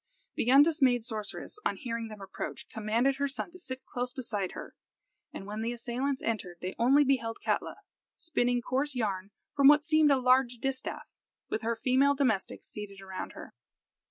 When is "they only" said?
6.59-7.03